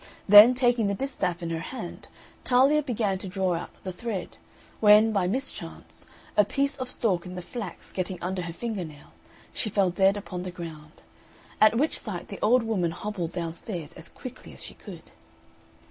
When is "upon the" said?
10.17-10.49